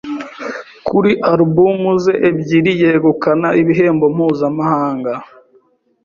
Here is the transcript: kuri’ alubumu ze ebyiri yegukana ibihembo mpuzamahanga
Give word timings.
kuri’ 0.87 1.11
alubumu 1.31 1.91
ze 2.03 2.13
ebyiri 2.29 2.71
yegukana 2.81 3.49
ibihembo 3.61 4.05
mpuzamahanga 4.15 5.13